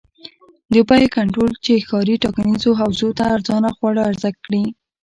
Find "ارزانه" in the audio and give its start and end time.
3.35-3.69